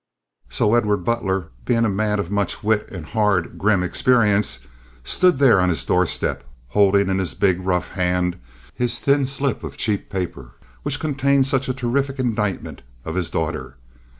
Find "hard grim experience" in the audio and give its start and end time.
3.05-4.57